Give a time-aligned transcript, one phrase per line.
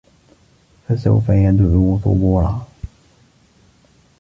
[0.87, 2.67] فَسَوفَ يَدعو ثُبورًا